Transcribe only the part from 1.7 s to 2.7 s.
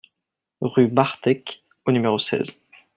au numéro seize